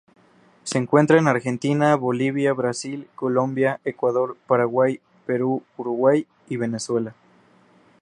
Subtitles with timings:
[0.63, 7.13] Se encuentra en Argentina, Bolivia, Brasil, Colombia, Ecuador, Paraguay, Perú, Uruguay, y Venezuela.